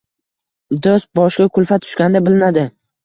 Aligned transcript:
Do’st 0.87 1.09
boshga 1.19 1.47
kulfat 1.59 1.85
tushganda 1.87 2.23
bilinadi. 2.29 2.65